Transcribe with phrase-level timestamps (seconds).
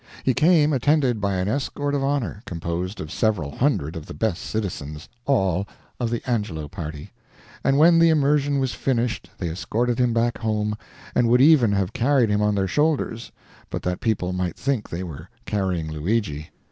[0.23, 4.41] He came attended by an escort of honor composed of several hundred of the best
[4.41, 5.67] citizens, all
[5.99, 7.11] of the Angelo party;
[7.63, 10.75] and when the immersion was finished they escorted him back home
[11.13, 13.31] and would even have carried him on their shoulders,
[13.69, 16.49] but that people might think they were carrying Luigi.